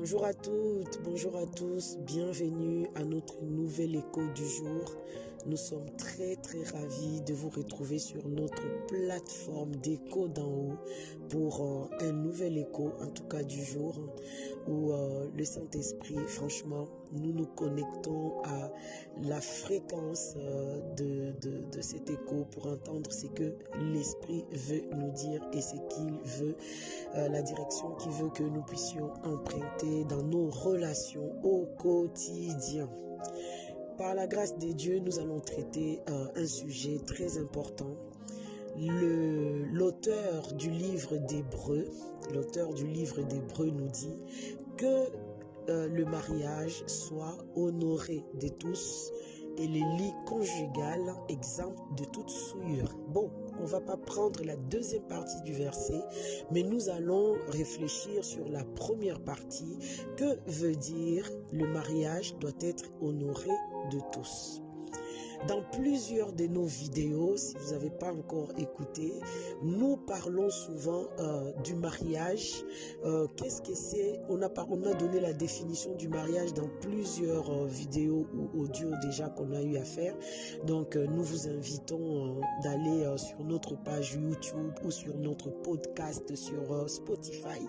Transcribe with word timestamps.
Bonjour 0.00 0.24
à 0.24 0.32
toutes, 0.32 1.02
bonjour 1.02 1.36
à 1.36 1.44
tous, 1.44 1.96
bienvenue 2.06 2.86
à 2.94 3.02
notre 3.02 3.42
nouvel 3.42 3.96
écho 3.96 4.20
du 4.32 4.46
jour. 4.48 4.94
Nous 5.46 5.56
sommes 5.56 5.88
très 5.96 6.36
très 6.36 6.62
ravis 6.64 7.20
de 7.22 7.32
vous 7.32 7.48
retrouver 7.48 7.98
sur 7.98 8.26
notre 8.28 8.86
plateforme 8.86 9.76
d'écho 9.76 10.28
d'en 10.28 10.48
haut 10.48 10.78
pour 11.30 11.60
euh, 11.60 12.06
un 12.08 12.12
nouvel 12.12 12.58
écho, 12.58 12.92
en 13.00 13.06
tout 13.06 13.24
cas 13.24 13.42
du 13.42 13.64
jour, 13.64 13.94
où 14.66 14.92
euh, 14.92 15.28
le 15.34 15.44
Saint-Esprit, 15.44 16.16
franchement, 16.26 16.86
nous 17.12 17.32
nous 17.32 17.46
connectons 17.46 18.42
à 18.44 18.70
la 19.22 19.40
fréquence 19.40 20.34
euh, 20.36 20.80
de, 20.96 21.32
de, 21.40 21.64
de 21.70 21.80
cet 21.80 22.10
écho 22.10 22.44
pour 22.50 22.66
entendre 22.66 23.10
ce 23.12 23.26
que 23.28 23.54
l'Esprit 23.92 24.44
veut 24.52 24.82
nous 24.96 25.12
dire 25.12 25.40
et 25.52 25.60
ce 25.60 25.76
qu'il 25.88 26.18
veut, 26.40 26.56
la 27.14 27.42
direction 27.42 27.94
qu'il 27.96 28.12
veut 28.12 28.30
que 28.30 28.42
nous 28.42 28.62
puissions 28.62 29.12
emprunter 29.24 30.04
dans 30.04 30.22
nos 30.22 30.50
relations 30.50 31.32
au 31.42 31.66
quotidien. 31.78 32.88
Par 33.98 34.14
la 34.14 34.28
grâce 34.28 34.56
de 34.58 34.70
Dieu, 34.70 35.00
nous 35.00 35.18
allons 35.18 35.40
traiter 35.40 36.00
euh, 36.08 36.28
un 36.36 36.46
sujet 36.46 37.00
très 37.04 37.36
important. 37.36 37.96
L'auteur 38.76 40.54
du 40.54 40.70
livre 40.70 41.16
d'Hébreu, 41.16 41.84
l'auteur 42.32 42.74
du 42.74 42.86
livre 42.86 43.20
nous 43.20 43.88
dit 43.88 44.16
que 44.76 45.08
euh, 45.68 45.88
le 45.88 46.04
mariage 46.04 46.84
soit 46.86 47.36
honoré 47.56 48.24
de 48.40 48.46
tous 48.46 49.10
et 49.56 49.66
les 49.66 49.80
lits 49.80 50.14
conjugales 50.26 51.14
exempts 51.28 51.74
de 51.96 52.04
toute 52.04 52.30
souillure. 52.30 52.96
Bon, 53.08 53.30
on 53.60 53.64
va 53.64 53.80
pas 53.80 53.96
prendre 53.96 54.44
la 54.44 54.54
deuxième 54.56 55.02
partie 55.08 55.42
du 55.42 55.52
verset, 55.52 56.00
mais 56.52 56.62
nous 56.62 56.88
allons 56.88 57.34
réfléchir 57.48 58.24
sur 58.24 58.48
la 58.48 58.62
première 58.64 59.20
partie. 59.20 59.76
Que 60.16 60.38
veut 60.46 60.76
dire 60.76 61.28
le 61.52 61.66
mariage 61.66 62.36
doit 62.38 62.52
être 62.60 62.84
honoré 63.00 63.50
de 63.90 64.00
tous 64.12 64.62
dans 65.46 65.62
plusieurs 65.72 66.32
de 66.32 66.46
nos 66.46 66.64
vidéos, 66.64 67.36
si 67.36 67.54
vous 67.56 67.72
n'avez 67.72 67.90
pas 67.90 68.12
encore 68.12 68.48
écouté, 68.58 69.12
nous 69.62 69.96
parlons 69.96 70.50
souvent 70.50 71.04
euh, 71.18 71.52
du 71.64 71.74
mariage. 71.74 72.64
Euh, 73.04 73.26
Qu'est-ce 73.36 73.62
que 73.62 73.74
c'est? 73.74 74.20
On 74.28 74.42
a, 74.42 74.50
on 74.68 74.82
a 74.84 74.94
donné 74.94 75.20
la 75.20 75.32
définition 75.32 75.94
du 75.94 76.08
mariage 76.08 76.54
dans 76.54 76.68
plusieurs 76.80 77.50
euh, 77.50 77.66
vidéos 77.66 78.26
ou 78.34 78.62
audios 78.62 78.90
déjà 79.02 79.28
qu'on 79.28 79.52
a 79.52 79.62
eu 79.62 79.76
à 79.76 79.84
faire. 79.84 80.16
Donc, 80.66 80.96
nous 80.96 81.22
vous 81.22 81.48
invitons 81.48 82.40
d'aller 82.62 83.06
sur 83.16 83.44
notre 83.44 83.80
page 83.82 84.14
YouTube 84.14 84.72
ou 84.84 84.90
sur 84.90 85.16
notre 85.18 85.50
podcast 85.50 86.34
sur 86.34 86.88
Spotify 86.88 87.60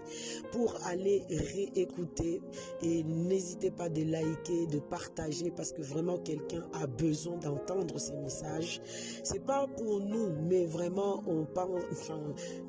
pour 0.51 0.75
aller 0.85 1.23
réécouter. 1.29 2.41
Et 2.81 3.03
n'hésitez 3.03 3.71
pas 3.71 3.89
de 3.89 4.03
liker, 4.03 4.67
de 4.67 4.79
partager 4.79 5.51
parce 5.51 5.71
que 5.71 5.81
vraiment 5.81 6.17
quelqu'un 6.17 6.63
a 6.73 6.87
besoin 6.87 7.37
d'entendre 7.37 7.58
entendre 7.59 7.99
ces 7.99 8.15
messages. 8.15 8.81
C'est 9.23 9.45
pas 9.45 9.67
pour 9.67 9.99
nous, 9.99 10.29
mais 10.47 10.65
vraiment, 10.65 11.23
on 11.27 11.45
pense, 11.45 11.81
enfin, 11.91 12.19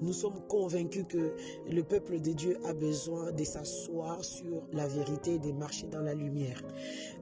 nous 0.01 0.13
sommes 0.13 0.41
convaincus 0.49 1.05
que 1.09 1.35
le 1.71 1.83
peuple 1.83 2.21
de 2.21 2.33
Dieu 2.33 2.59
a 2.65 2.73
besoin 2.73 3.33
de 3.33 3.45
s'asseoir 3.45 4.23
sur 4.25 4.63
la 4.73 4.87
vérité 4.89 5.35
et 5.35 5.39
de 5.39 5.53
marcher 5.53 5.87
dans 5.87 6.01
la 6.03 6.15
lumière. 6.15 6.63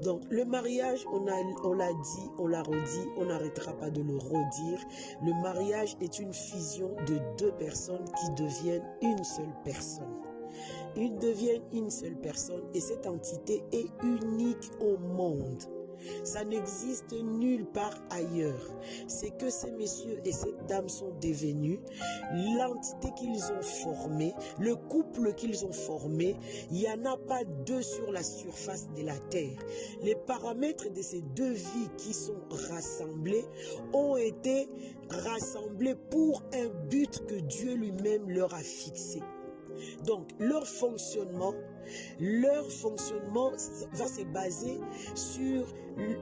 Donc, 0.03 0.23
le 0.31 0.45
mariage, 0.45 1.05
on 1.13 1.27
a, 1.27 1.37
on 1.65 1.73
l'a 1.73 1.93
dit, 1.93 2.31
on 2.39 2.47
l'a 2.47 2.63
redit, 2.63 3.09
on 3.17 3.27
n'arrêtera 3.27 3.73
pas 3.73 3.91
de 3.91 4.03
le 4.03 4.17
redire. 4.17 4.81
Le 5.23 5.33
mariage 5.43 5.97
est 6.01 6.19
une 6.19 6.33
fusion 6.33 6.95
de 7.07 7.19
deux 7.39 7.53
personnes 7.53 8.05
qui 8.05 8.43
deviennent 8.43 8.87
une 9.03 9.25
seule 9.25 9.55
personne. 9.65 10.05
Ils 10.97 11.17
deviennent 11.19 11.63
une 11.73 11.91
seule 11.91 12.17
personne 12.17 12.63
et 12.75 12.81
cette 12.81 13.07
entité 13.07 13.63
est 13.73 13.89
unique 14.03 14.71
au 14.81 14.97
monde. 14.99 15.63
Ça 16.25 16.45
n'existe 16.45 17.13
nulle 17.13 17.67
part 17.67 17.95
ailleurs. 18.11 18.71
C'est 19.07 19.37
que 19.37 19.51
ces 19.51 19.71
messieurs 19.71 20.21
et 20.25 20.33
ces 20.33 20.55
dames 20.69 20.89
sont 20.89 21.13
devenus 21.21 21.81
l'entité 22.33 23.09
qu'ils 23.17 23.43
ont 23.53 23.63
formée, 23.63 24.35
le 24.59 24.77
couple 24.77 25.35
qu'ils 25.35 25.65
ont 25.65 25.73
formé. 25.73 26.37
Il 26.71 26.79
n'y 26.79 26.89
en 26.89 27.05
a 27.05 27.17
pas 27.17 27.45
deux 27.67 27.83
sur 27.83 28.13
la 28.13 28.23
surface 28.23 28.89
de 28.97 29.03
la 29.03 29.17
terre. 29.31 29.59
Les 30.03 30.15
paramètres 30.15 30.93
de 30.93 31.03
ces 31.03 31.21
deux 31.21 31.53
vies 31.53 31.91
qui 31.97 32.13
sont 32.13 32.41
rassemblées 32.71 33.45
ont 33.93 34.17
été 34.17 34.69
rassemblés 35.11 35.95
pour 36.11 36.43
un 36.55 36.69
but 36.89 37.25
que 37.27 37.37
Dieu 37.37 37.75
lui-même 37.75 38.29
leur 38.31 38.55
a 38.55 38.63
fixé. 38.63 39.21
Donc, 40.05 40.29
leur 40.39 40.67
fonctionnement, 40.67 41.55
leur 42.21 42.71
fonctionnement 42.71 43.51
va 43.93 44.07
se 44.07 44.23
baser 44.25 44.81
sur 45.15 45.67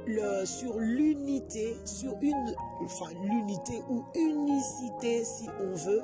le, 0.06 0.44
sur 0.44 0.78
l'unité, 0.78 1.76
sur 1.84 2.14
une, 2.22 2.54
enfin, 2.82 3.10
l'unité 3.22 3.80
ou 3.90 4.04
unicité 4.14 5.24
si 5.24 5.48
on 5.60 5.74
veut. 5.74 6.02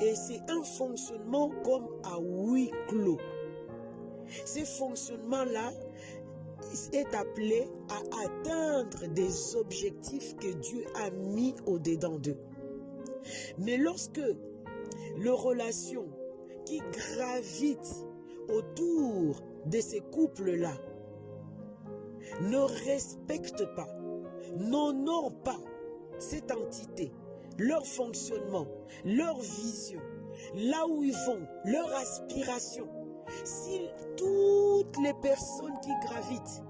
Et 0.00 0.14
c'est 0.14 0.50
un 0.50 0.62
fonctionnement 0.62 1.50
comme 1.64 1.88
à 2.04 2.18
huis 2.20 2.70
clos. 2.88 3.18
Ces 4.44 4.64
fonctionnements-là 4.64 5.72
est 6.92 7.14
appelé 7.14 7.68
à 7.88 8.24
atteindre 8.24 9.06
des 9.08 9.56
objectifs 9.56 10.36
que 10.36 10.52
Dieu 10.52 10.84
a 10.94 11.10
mis 11.10 11.54
au-dedans 11.66 12.18
d'eux. 12.18 12.38
Mais 13.58 13.76
lorsque 13.76 14.20
les 15.18 15.30
relations 15.30 16.08
gravitent 16.78 18.06
autour 18.48 19.42
de 19.66 19.80
ces 19.80 20.00
couples-là 20.00 20.72
ne 22.42 22.58
respectent 22.58 23.74
pas, 23.74 23.88
n'honorent 24.56 25.42
pas 25.42 25.58
cette 26.18 26.50
entité, 26.52 27.12
leur 27.58 27.86
fonctionnement, 27.86 28.66
leur 29.04 29.38
vision, 29.38 30.00
là 30.54 30.86
où 30.86 31.02
ils 31.02 31.16
vont, 31.26 31.46
leur 31.64 31.92
aspiration. 31.94 32.88
Si 33.44 33.80
toutes 34.16 34.96
les 35.02 35.14
personnes 35.22 35.78
qui 35.82 35.90
gravitent, 36.06 36.62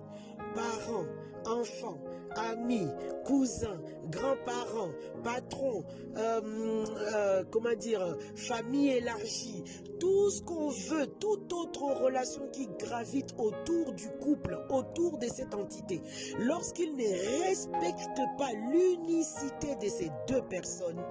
parents, 0.54 1.06
enfants, 1.46 1.98
amis, 2.36 2.88
cousins, 3.24 3.80
grands-parents, 4.10 4.90
patrons, 5.22 5.84
euh, 6.16 6.84
euh, 7.14 7.44
comment 7.50 7.74
dire, 7.74 8.16
famille 8.36 8.90
élargie, 8.90 9.64
tout 9.98 10.30
ce 10.30 10.42
qu'on 10.42 10.68
veut, 10.68 11.06
toute 11.18 11.52
autre 11.52 11.82
relation 12.02 12.48
qui 12.52 12.68
gravite 12.78 13.34
autour 13.38 13.92
du 13.92 14.08
couple, 14.20 14.58
autour 14.70 15.18
de 15.18 15.26
cette 15.26 15.54
entité, 15.54 16.00
lorsqu'ils 16.38 16.96
ne 16.96 17.46
respectent 17.46 18.38
pas 18.38 18.52
l'unicité 18.70 19.76
de 19.76 19.88
ces 19.88 20.10
deux 20.28 20.42
personnes, 20.42 21.02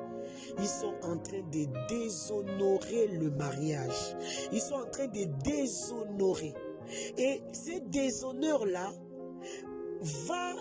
ils 0.57 0.67
sont 0.67 0.95
en 1.03 1.17
train 1.17 1.41
de 1.51 1.65
déshonorer 1.87 3.07
le 3.07 3.29
mariage. 3.31 4.15
Ils 4.51 4.61
sont 4.61 4.75
en 4.75 4.89
train 4.89 5.07
de 5.07 5.25
déshonorer. 5.43 6.53
Et 7.17 7.41
ces 7.51 7.79
déshonneurs-là 7.81 8.91
va 10.01 10.53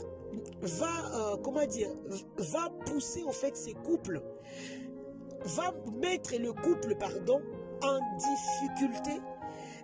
va 0.63 1.33
euh, 1.33 1.37
comment 1.43 1.67
dire 1.67 1.91
va 2.37 2.71
pousser 2.87 3.23
au 3.23 3.33
fait 3.33 3.57
ces 3.57 3.75
couples 3.75 4.23
va 5.45 5.73
mettre 6.01 6.37
le 6.37 6.53
couple 6.53 6.97
pardon 6.97 7.41
en 7.83 7.99
difficulté 8.19 9.21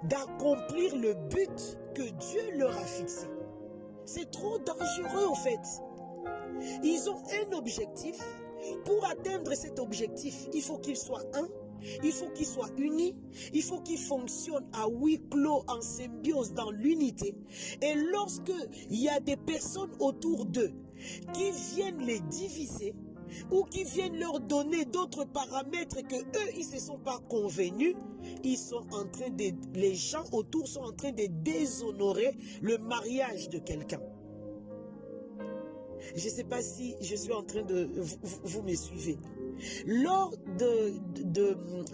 d'accomplir 0.05 0.97
le 0.97 1.15
but 1.15 1.78
que 1.94 2.03
Dieu 2.03 2.59
leur 2.59 2.77
a 2.77 2.84
fixé. 2.84 3.27
C'est 4.05 4.31
trop 4.31 4.59
dangereux 4.59 5.27
au 5.31 5.34
fait. 5.34 5.60
Ils 6.82 7.09
ont 7.09 7.22
un 7.43 7.56
objectif. 7.56 8.16
Pour 8.84 9.05
atteindre 9.05 9.53
cet 9.55 9.78
objectif, 9.78 10.47
il 10.55 10.62
faut 10.62 10.78
qu'ils 10.78 10.97
soient 10.97 11.25
un. 11.34 11.47
Il 12.03 12.12
faut 12.12 12.28
qu'ils 12.31 12.47
soient 12.47 12.71
unis. 12.78 13.15
Il 13.53 13.62
faut 13.62 13.81
qu'ils 13.81 13.99
fonctionnent 13.99 14.69
à 14.73 14.87
huis 14.88 15.20
clos, 15.31 15.64
en 15.69 15.81
symbiose, 15.81 16.55
dans 16.55 16.70
l'unité. 16.70 17.35
Et 17.82 17.94
lorsque 18.12 18.53
il 18.91 19.00
y 19.00 19.09
a 19.09 19.20
des 19.20 19.37
personnes 19.37 19.93
autour 19.99 20.47
d'eux 20.47 20.73
qui 21.32 21.50
viennent 21.75 22.05
les 22.05 22.20
diviser, 22.20 22.94
ou 23.50 23.64
qui 23.64 23.85
viennent 23.85 24.19
leur 24.19 24.41
donner 24.41 24.85
d'autres 24.85 25.25
paramètres 25.25 26.06
que 26.06 26.17
eux 26.17 26.50
ils 26.56 26.64
se 26.64 26.79
sont 26.79 26.99
pas 26.99 27.19
convenus, 27.29 27.97
ils 28.43 28.59
sont 28.59 28.87
en 28.93 29.06
train 29.06 29.31
de 29.31 29.53
les 29.75 29.94
gens 29.94 30.25
autour 30.32 30.69
sont 30.69 30.82
en 30.82 30.93
train 30.93 31.12
de 31.12 31.26
déshonorer 31.26 32.37
le 32.62 32.79
mariage 32.79 33.49
de 33.49 33.59
quelqu'un. 33.59 34.00
Je 36.17 36.25
ne 36.25 36.31
sais 36.31 36.44
pas 36.44 36.62
si 36.62 36.97
je 37.00 37.17
suis 37.17 37.32
en 37.32 37.43
train 37.43 37.62
de 37.62 37.88
vous, 37.97 38.17
vous 38.44 38.62
me 38.62 38.75
suivez. 38.75 39.19
Lors 39.87 40.35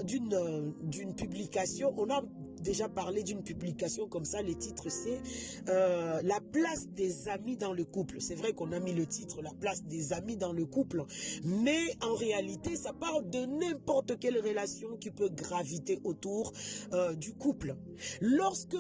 d'une 0.05 1.15
publication, 1.15 1.95
on 1.97 2.11
a 2.11 2.23
déjà 2.61 2.89
parlé 2.89 3.23
d'une 3.23 3.43
publication 3.43 4.07
comme 4.07 4.25
ça. 4.25 4.43
Le 4.43 4.55
titre, 4.55 4.89
c'est 4.89 5.21
euh, 5.69 6.21
La 6.23 6.41
place 6.41 6.89
des 6.89 7.29
amis 7.29 7.57
dans 7.57 7.73
le 7.73 7.85
couple. 7.85 8.21
C'est 8.21 8.35
vrai 8.35 8.53
qu'on 8.53 8.73
a 8.73 8.81
mis 8.81 8.93
le 8.93 9.07
titre 9.07 9.43
La 9.43 9.53
place 9.53 9.85
des 9.85 10.13
amis 10.13 10.37
dans 10.37 10.53
le 10.53 10.67
couple. 10.67 11.05
Mais 11.45 11.97
en 12.03 12.15
réalité, 12.15 12.77
ça 12.77 12.93
parle 12.93 13.29
de 13.31 13.47
n'importe 13.47 14.19
quelle 14.19 14.39
relation 14.39 14.97
qui 14.99 15.11
peut 15.11 15.31
graviter 15.31 16.01
autour 16.05 16.53
euh, 16.93 17.15
du 17.15 17.33
couple. 17.33 17.77
Lorsque 18.21 18.77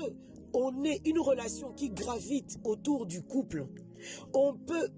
on 0.53 0.85
est 0.85 1.07
une 1.07 1.21
relation 1.21 1.73
qui 1.73 1.91
gravite 1.91 2.59
autour 2.65 3.07
du 3.07 3.23
couple, 3.23 3.67
on 4.35 4.55
peut 4.55 4.89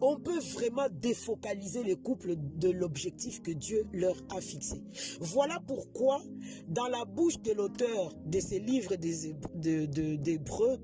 on 0.00 0.18
peut 0.18 0.38
vraiment 0.38 0.88
défocaliser 0.90 1.82
les 1.82 1.96
couples 1.96 2.34
de 2.36 2.70
l'objectif 2.70 3.42
que 3.42 3.50
Dieu 3.50 3.86
leur 3.92 4.16
a 4.34 4.40
fixé. 4.40 4.82
Voilà 5.20 5.58
pourquoi, 5.66 6.22
dans 6.68 6.88
la 6.88 7.04
bouche 7.04 7.40
de 7.40 7.52
l'auteur 7.52 8.14
de 8.26 8.40
ces 8.40 8.58
livres 8.58 8.96
d'Hébreux, 8.96 10.78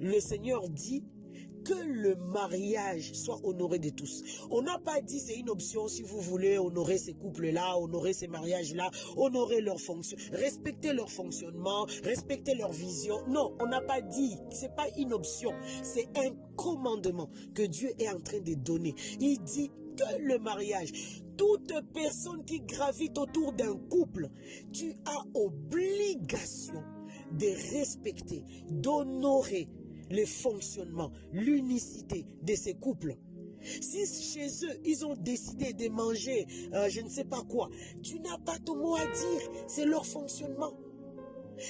le 0.00 0.20
Seigneur 0.20 0.68
dit 0.68 1.04
que 1.64 1.74
le 1.74 2.16
mariage 2.16 3.12
soit 3.12 3.40
honoré 3.44 3.78
de 3.78 3.90
tous. 3.90 4.22
On 4.50 4.62
n'a 4.62 4.78
pas 4.78 5.00
dit 5.00 5.20
c'est 5.20 5.36
une 5.36 5.50
option 5.50 5.88
si 5.88 6.02
vous 6.02 6.20
voulez 6.20 6.58
honorer 6.58 6.98
ces 6.98 7.14
couples-là, 7.14 7.78
honorer 7.78 8.12
ces 8.12 8.28
mariages-là, 8.28 8.90
honorer 9.16 9.60
leur 9.60 9.80
fonction, 9.80 10.16
respecter 10.32 10.92
leur 10.92 11.10
fonctionnement, 11.10 11.86
respecter 12.04 12.54
leur 12.54 12.72
vision. 12.72 13.16
Non, 13.28 13.56
on 13.60 13.66
n'a 13.66 13.80
pas 13.80 14.00
dit, 14.00 14.36
c'est 14.50 14.74
pas 14.74 14.88
une 14.96 15.12
option, 15.12 15.52
c'est 15.82 16.08
un 16.16 16.30
commandement 16.56 17.30
que 17.54 17.62
Dieu 17.62 17.90
est 17.98 18.08
en 18.08 18.20
train 18.20 18.40
de 18.40 18.54
donner. 18.54 18.94
Il 19.20 19.38
dit 19.42 19.70
que 19.96 20.18
le 20.20 20.38
mariage, 20.38 21.22
toute 21.36 21.72
personne 21.92 22.44
qui 22.44 22.60
gravite 22.60 23.18
autour 23.18 23.52
d'un 23.52 23.76
couple, 23.90 24.28
tu 24.72 24.94
as 25.06 25.24
obligation 25.34 26.82
de 27.32 27.46
respecter, 27.76 28.44
d'honorer 28.70 29.68
le 30.12 30.26
fonctionnement, 30.26 31.10
l'unicité 31.32 32.26
de 32.42 32.54
ces 32.54 32.74
couples. 32.74 33.16
Si 33.62 34.06
chez 34.06 34.48
eux, 34.66 34.80
ils 34.84 35.06
ont 35.06 35.14
décidé 35.14 35.72
de 35.72 35.88
manger 35.88 36.46
euh, 36.74 36.88
je 36.88 37.00
ne 37.00 37.08
sais 37.08 37.24
pas 37.24 37.42
quoi, 37.48 37.70
tu 38.02 38.20
n'as 38.20 38.38
pas 38.38 38.58
ton 38.58 38.76
mot 38.76 38.96
à 38.96 39.06
dire, 39.06 39.50
c'est 39.66 39.86
leur 39.86 40.04
fonctionnement. 40.04 40.74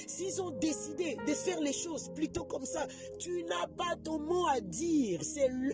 S'ils 0.07 0.41
ont 0.41 0.51
décidé 0.51 1.17
de 1.27 1.33
faire 1.33 1.59
les 1.61 1.73
choses 1.73 2.09
plutôt 2.15 2.45
comme 2.45 2.65
ça, 2.65 2.87
tu 3.19 3.43
n'as 3.43 3.67
pas 3.67 3.95
ton 4.03 4.17
mot 4.19 4.47
à 4.47 4.59
dire. 4.59 5.19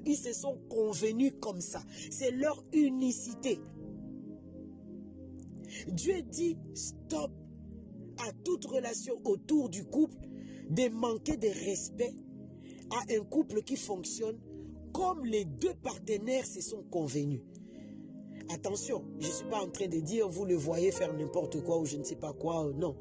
Ils 0.06 0.18
se 0.18 0.34
sont 0.34 0.58
convenus 0.70 1.34
comme 1.40 1.62
ça. 1.62 1.82
C'est 2.12 2.32
leur 2.32 2.62
unicité. 2.74 3.62
Dieu 5.88 6.22
dit 6.24 6.58
stop 6.74 7.32
à 8.18 8.34
toute 8.44 8.66
relation 8.66 9.22
autour 9.24 9.70
du 9.70 9.86
couple 9.86 10.28
de 10.70 10.90
manquer 10.90 11.38
de 11.38 11.48
respect 11.48 12.14
à 12.92 13.14
un 13.14 13.24
couple 13.24 13.62
qui 13.62 13.76
fonctionne 13.76 14.40
comme 14.94 15.26
les 15.26 15.46
deux 15.46 15.74
partenaires 15.76 16.46
se 16.46 16.62
sont 16.62 16.84
convenus. 16.84 17.42
Attention, 18.52 19.04
je 19.20 19.28
ne 19.28 19.32
suis 19.32 19.46
pas 19.46 19.62
en 19.62 19.70
train 19.70 19.88
de 19.88 20.00
dire 20.00 20.28
vous 20.28 20.46
le 20.46 20.56
voyez 20.56 20.92
faire 20.92 21.14
n'importe 21.14 21.62
quoi 21.64 21.80
ou 21.80 21.86
je 21.86 21.98
ne 21.98 22.04
sais 22.04 22.16
pas 22.16 22.34
quoi, 22.34 22.72
non 22.76 22.96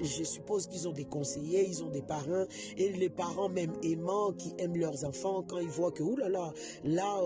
je 0.00 0.24
suppose 0.24 0.66
qu'ils 0.66 0.88
ont 0.88 0.92
des 0.92 1.04
conseillers, 1.04 1.66
ils 1.66 1.82
ont 1.82 1.90
des 1.90 2.02
parents, 2.02 2.46
et 2.76 2.90
les 2.92 3.10
parents 3.10 3.48
même 3.48 3.72
aimants 3.82 4.32
qui 4.32 4.54
aiment 4.58 4.76
leurs 4.76 5.04
enfants, 5.04 5.42
quand 5.42 5.58
ils 5.58 5.68
voient 5.68 5.92
que, 5.92 6.02
oulala, 6.02 6.52
là, 6.84 7.20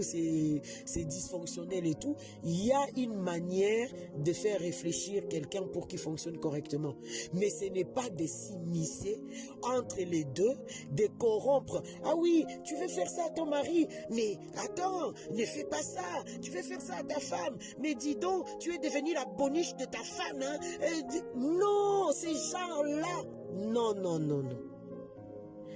c'est 0.00 1.04
dysfonctionnel 1.04 1.86
et 1.86 1.94
tout, 1.94 2.16
il 2.44 2.66
y 2.66 2.72
a 2.72 2.86
une 2.96 3.14
manière 3.14 3.88
de 4.18 4.32
faire 4.32 4.60
réfléchir 4.60 5.28
quelqu'un 5.28 5.62
pour 5.62 5.88
qu'il 5.88 5.98
fonctionne 5.98 6.38
correctement. 6.38 6.94
Mais 7.34 7.50
ce 7.50 7.64
n'est 7.66 7.84
pas 7.84 8.08
de 8.08 8.26
s'immiscer 8.26 9.20
entre 9.62 9.98
les 9.98 10.24
deux, 10.24 10.54
de 10.92 11.06
corrompre. 11.18 11.82
Ah 12.04 12.14
oui, 12.16 12.44
tu 12.64 12.76
veux 12.76 12.88
faire 12.88 13.08
ça 13.08 13.26
à 13.26 13.30
ton 13.30 13.46
mari, 13.46 13.86
mais 14.10 14.38
attends, 14.56 15.12
ne 15.32 15.44
fais 15.44 15.64
pas 15.64 15.82
ça. 15.82 16.02
Tu 16.42 16.50
veux 16.50 16.62
faire 16.62 16.80
ça 16.80 16.96
à 16.96 17.02
ta 17.02 17.20
femme, 17.20 17.56
mais 17.80 17.94
dis 17.94 18.16
donc, 18.16 18.46
tu 18.58 18.74
es 18.74 18.78
devenu 18.78 19.14
la 19.14 19.24
boniche 19.24 19.74
de 19.76 19.84
ta 19.84 19.98
femme. 19.98 20.42
Hein? 20.42 20.58
Euh, 20.82 21.20
non, 21.36 22.12
ces 22.20 22.34
gens-là. 22.34 23.24
Non, 23.54 23.94
non, 23.94 24.18
non, 24.18 24.42
non. 24.42 24.58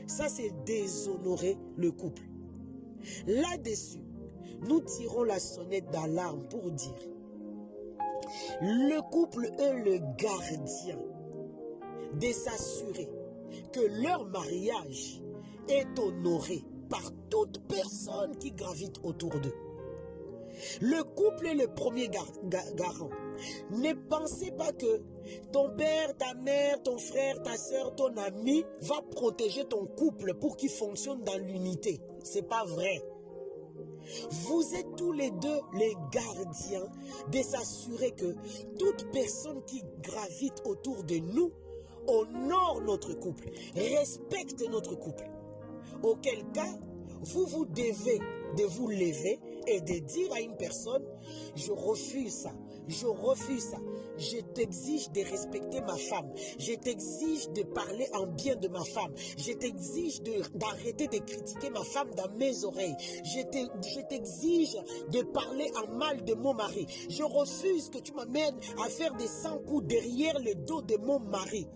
Ça, 0.06 0.28
c'est 0.28 0.52
déshonorer 0.64 1.56
le 1.76 1.90
couple. 1.90 2.22
Là-dessus, 3.26 4.02
nous 4.68 4.80
tirons 4.80 5.24
la 5.24 5.38
sonnette 5.38 5.90
d'alarme 5.90 6.46
pour 6.48 6.70
dire 6.70 7.08
le 8.60 9.00
couple 9.10 9.46
est 9.58 9.84
le 9.84 9.98
gardien 10.16 10.98
de 12.14 12.32
s'assurer 12.32 13.08
que 13.72 14.02
leur 14.02 14.26
mariage 14.26 15.22
est 15.68 15.98
honoré 15.98 16.62
par 16.88 17.10
toute 17.28 17.60
personne 17.66 18.36
qui 18.38 18.52
gravite 18.52 18.98
autour 19.02 19.40
d'eux. 19.40 19.54
Le 20.80 21.02
couple 21.02 21.46
est 21.48 21.54
le 21.54 21.68
premier 21.68 22.08
garant. 22.08 23.10
Ne 23.70 23.92
pensez 24.08 24.50
pas 24.52 24.72
que 24.72 25.02
ton 25.52 25.70
père, 25.76 26.16
ta 26.16 26.34
mère, 26.34 26.82
ton 26.82 26.98
frère, 26.98 27.42
ta 27.42 27.56
soeur, 27.56 27.94
ton 27.94 28.16
ami 28.16 28.64
va 28.82 29.00
protéger 29.10 29.64
ton 29.64 29.86
couple 29.86 30.34
pour 30.34 30.56
qu'il 30.56 30.70
fonctionne 30.70 31.22
dans 31.22 31.38
l'unité. 31.38 32.00
C'est 32.22 32.48
pas 32.48 32.64
vrai. 32.64 33.02
Vous 34.30 34.74
êtes 34.74 34.96
tous 34.96 35.12
les 35.12 35.30
deux 35.30 35.60
les 35.78 35.94
gardiens 36.12 36.86
de 37.32 37.38
s'assurer 37.38 38.10
que 38.12 38.34
toute 38.78 39.10
personne 39.12 39.62
qui 39.64 39.82
gravite 40.02 40.62
autour 40.66 41.04
de 41.04 41.16
nous 41.16 41.50
honore 42.06 42.82
notre 42.84 43.14
couple, 43.14 43.50
respecte 43.74 44.62
notre 44.68 44.94
couple. 44.94 45.30
Auquel 46.02 46.44
cas, 46.52 46.78
vous 47.22 47.46
vous 47.46 47.64
devez 47.64 48.18
de 48.56 48.64
vous 48.64 48.88
lever 48.88 49.40
et 49.66 49.80
de 49.80 49.98
dire 49.98 50.32
à 50.32 50.40
une 50.40 50.56
personne, 50.56 51.04
je 51.56 51.72
refuse 51.72 52.32
ça, 52.32 52.52
je 52.88 53.06
refuse 53.06 53.70
ça. 53.70 53.78
Je 54.16 54.38
t'exige 54.38 55.10
de 55.10 55.20
respecter 55.22 55.80
ma 55.80 55.96
femme. 55.96 56.32
Je 56.58 56.74
t'exige 56.74 57.48
de 57.50 57.62
parler 57.62 58.06
en 58.12 58.26
bien 58.26 58.56
de 58.56 58.68
ma 58.68 58.84
femme. 58.84 59.12
Je 59.36 59.52
t'exige 59.52 60.22
d'arrêter 60.54 61.08
de, 61.08 61.18
critiquer 61.18 61.70
ma 61.70 61.82
femme 61.82 62.10
dans 62.14 62.30
mes 62.36 62.64
oreilles. 62.64 62.96
Je 63.24 64.00
t'exige 64.08 64.76
de 65.10 65.22
parler 65.22 65.70
en 65.76 65.96
mal 65.96 66.24
de 66.24 66.34
mon 66.34 66.54
mari. 66.54 66.86
Je 67.08 67.22
refuse 67.22 67.90
que 67.90 67.98
tu 67.98 68.12
m'amènes 68.12 68.58
à 68.84 68.88
faire 68.88 69.14
des 69.14 69.26
100 69.26 69.58
coups 69.60 69.86
derrière 69.86 70.38
le 70.38 70.54
dos 70.54 70.82
de 70.82 70.96
mon 70.96 71.18
mari. 71.18 71.66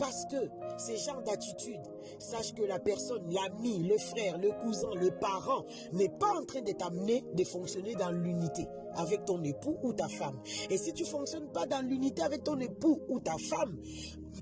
Parce 0.00 0.24
que 0.24 0.48
ces 0.78 0.96
genres 0.96 1.22
d'attitude, 1.22 1.82
sache 2.18 2.54
que 2.54 2.62
la 2.62 2.78
personne, 2.78 3.30
l'ami, 3.30 3.86
le 3.86 3.98
frère, 3.98 4.38
le 4.38 4.50
cousin, 4.62 4.88
le 4.94 5.10
parent, 5.10 5.66
n'est 5.92 6.08
pas 6.08 6.40
en 6.40 6.44
train 6.46 6.62
de 6.62 6.72
t'amener 6.72 7.22
de 7.34 7.44
fonctionner 7.44 7.94
dans 7.96 8.10
l'unité 8.10 8.66
avec 8.94 9.26
ton 9.26 9.44
époux 9.44 9.76
ou 9.82 9.92
ta 9.92 10.08
femme. 10.08 10.40
Et 10.70 10.78
si 10.78 10.94
tu 10.94 11.02
ne 11.02 11.08
fonctionnes 11.08 11.52
pas 11.52 11.66
dans 11.66 11.86
l'unité 11.86 12.22
avec 12.22 12.44
ton 12.44 12.58
époux 12.60 12.98
ou 13.10 13.20
ta 13.20 13.36
femme, 13.36 13.76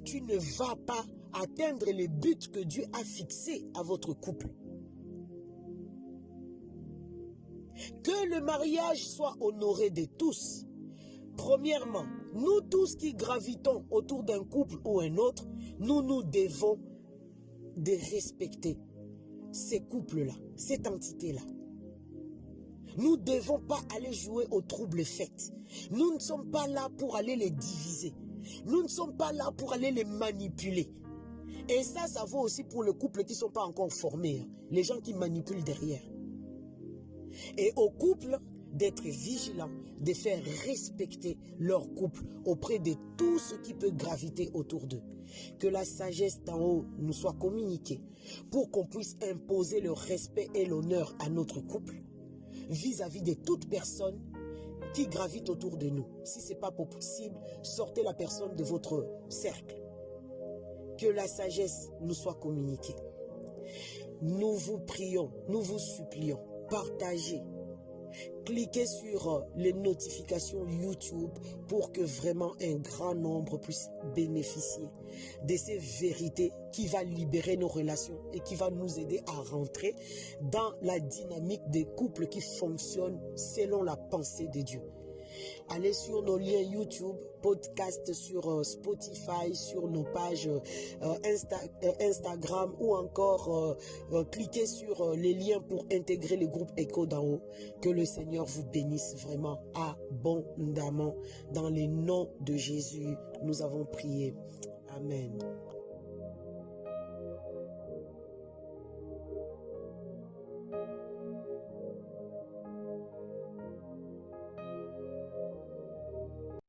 tu 0.05 0.23
ne 0.23 0.37
vas 0.59 0.77
pas 0.87 1.05
atteindre 1.33 1.87
les 1.91 2.07
buts 2.07 2.39
que 2.53 2.61
Dieu 2.61 2.85
a 2.93 3.03
fixés 3.03 3.67
à 3.75 3.83
votre 3.83 4.15
couple. 4.15 4.47
Que 8.05 8.29
le 8.29 8.41
mariage 8.41 9.05
soit 9.09 9.35
honoré 9.41 9.91
de 9.91 10.05
tous. 10.05 10.68
Premièrement, 11.39 12.05
nous 12.35 12.61
tous 12.63 12.97
qui 12.97 13.15
gravitons 13.15 13.87
autour 13.91 14.25
d'un 14.25 14.45
couple 14.45 14.77
ou 14.85 15.01
un 15.01 15.17
autre, 15.17 15.47
nous 15.79 16.03
nous 16.03 16.23
devons 16.25 16.79
de 17.77 17.93
respecter 18.13 18.77
ces 19.53 19.81
couples-là, 19.81 20.35
cette 20.57 20.87
entité-là. 20.87 21.41
Nous 22.99 23.17
ne 23.17 23.23
devons 23.23 23.61
pas 23.61 23.81
aller 23.97 24.13
jouer 24.13 24.47
au 24.51 24.61
trouble 24.61 25.05
fait. 25.05 25.53
Nous 25.93 26.13
ne 26.13 26.19
sommes 26.19 26.51
pas 26.51 26.67
là 26.67 26.89
pour 26.99 27.15
aller 27.15 27.37
les 27.37 27.51
diviser. 27.51 28.13
Nous 28.67 28.83
ne 28.83 28.89
sommes 28.89 29.17
pas 29.17 29.33
là 29.33 29.53
pour 29.57 29.73
aller 29.73 29.93
les 29.93 30.05
manipuler. 30.05 30.91
Et 31.69 31.85
ça, 31.85 32.09
ça 32.09 32.25
vaut 32.25 32.41
aussi 32.41 32.65
pour 32.65 32.83
les 32.83 32.93
couples 32.93 33.23
qui 33.23 33.35
ne 33.35 33.39
sont 33.39 33.51
pas 33.51 33.65
encore 33.65 33.93
formés. 33.93 34.41
Hein. 34.41 34.49
Les 34.71 34.83
gens 34.83 35.01
qui 35.01 35.15
manipulent 35.15 35.63
derrière. 35.63 36.03
Et 37.57 37.73
au 37.77 37.91
couple, 37.91 38.39
d'être 38.73 39.03
vigilants, 39.03 39.71
de 40.01 40.13
faire 40.13 40.43
respecter 40.67 41.37
leur 41.59 41.93
couple 41.95 42.23
auprès 42.45 42.79
de 42.79 42.95
tout 43.17 43.39
ce 43.39 43.55
qui 43.57 43.75
peut 43.75 43.91
graviter 43.91 44.51
autour 44.55 44.87
d'eux. 44.87 45.03
Que 45.59 45.67
la 45.67 45.85
sagesse 45.85 46.43
d'en 46.45 46.61
haut 46.61 46.85
nous 46.99 47.13
soit 47.13 47.35
communiquée 47.35 48.01
pour 48.51 48.71
qu'on 48.71 48.87
puisse 48.87 49.17
imposer 49.23 49.81
le 49.81 49.93
respect 49.93 50.49
et 50.55 50.65
l'honneur 50.65 51.15
à 51.19 51.29
notre 51.29 51.61
couple 51.61 52.03
vis-à-vis 52.71 53.23
de 53.23 53.35
toute 53.35 53.69
personne 53.69 54.21
qui 54.95 55.07
gravite 55.07 55.49
autour 55.51 55.77
de 55.77 55.89
nous. 55.89 56.07
Si 56.25 56.41
ce 56.41 56.51
n'est 56.51 56.59
pas 56.59 56.71
possible, 56.71 57.37
sortez 57.63 58.03
la 58.03 58.15
personne 58.15 58.55
de 58.57 58.65
votre 58.65 59.07
cercle. 59.29 59.77
Que 60.99 61.07
la 61.07 61.29
sagesse 61.29 61.91
nous 62.01 62.15
soit 62.15 62.35
communiquée. 62.35 62.97
Nous 64.23 64.55
vous 64.55 64.79
prions, 64.79 65.31
nous 65.49 65.61
vous 65.61 65.79
supplions, 65.79 66.41
partagez, 66.69 67.43
cliquez 68.45 68.87
sur 68.87 69.29
euh, 69.29 69.41
les 69.57 69.73
notifications 69.73 70.67
YouTube 70.67 71.31
pour 71.67 71.93
que 71.93 72.01
vraiment 72.01 72.53
un 72.63 72.77
grand 72.77 73.15
nombre 73.15 73.59
puisse 73.59 73.91
bénéficier 74.15 74.89
de 75.45 75.57
ces 75.57 75.79
vérités 75.79 76.53
qui 76.73 76.87
va 76.87 77.03
libérer 77.03 77.57
nos 77.57 77.69
relations 77.69 78.19
et 78.33 78.41
qui 78.41 78.55
va 78.55 78.71
nous 78.71 78.99
aider 78.99 79.21
à 79.27 79.33
rentrer 79.51 79.95
dans 80.43 80.73
la 80.83 80.99
dynamique 81.01 81.69
des 81.71 81.85
couples 81.85 82.27
qui 82.27 82.41
fonctionnent 82.41 83.21
selon 83.37 83.83
la 83.83 83.97
pensée 83.97 84.49
de 84.49 84.61
Dieu. 84.61 84.83
Allez 85.69 85.93
sur 85.93 86.23
nos 86.23 86.39
liens 86.39 86.61
YouTube, 86.61 87.17
podcast 87.43 88.13
sur 88.13 88.51
euh, 88.51 88.63
Spotify, 88.63 89.55
sur 89.55 89.89
nos 89.89 90.05
pages 90.05 90.49
euh, 91.03 91.89
Instagram 92.01 92.75
ou 92.79 92.95
encore 92.95 93.77
cliquez 94.31 94.67
sur 94.67 95.15
les 95.15 95.35
liens 95.35 95.61
pour 95.61 95.85
intégrer 95.93 96.37
le 96.37 96.47
groupe 96.47 96.71
Echo 96.77 97.07
d'en 97.07 97.25
haut. 97.25 97.41
Que 97.81 97.89
le 97.89 98.05
Seigneur 98.05 98.45
vous 98.45 98.65
bénisse 98.65 99.17
vraiment 99.17 99.61
abondamment. 99.75 101.15
Dans 101.53 101.69
les 101.69 101.87
noms 101.87 102.31
de 102.41 102.57
Jésus, 102.57 103.17
nous 103.43 103.63
avons 103.63 103.85
prié. 103.85 104.35
Amen. 104.97 105.39